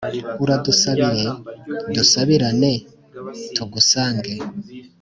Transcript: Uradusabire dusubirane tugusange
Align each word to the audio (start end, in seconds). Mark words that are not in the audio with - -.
Uradusabire 0.43 1.25
dusubirane 1.93 2.73
tugusange 3.55 4.33